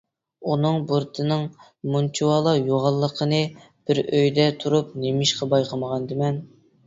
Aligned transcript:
ئۇنىڭ 0.51 0.77
بۇرۇتىنىڭ 0.91 1.43
مۇنچىۋالا 1.95 2.53
يوغانلىقىنى 2.71 3.43
بىر 3.91 4.01
ئۆيدە 4.07 4.47
تۇرۇپ 4.63 4.97
نېمىشقا 5.05 5.51
بايقىمىغاندىمەن! 5.55 6.41